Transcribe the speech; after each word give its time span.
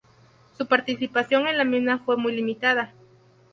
Su 0.57 0.65
participación 0.65 1.45
en 1.45 1.59
la 1.59 1.63
misma 1.63 1.99
fue 1.99 2.17
muy 2.17 2.31
limitada. 2.35 2.91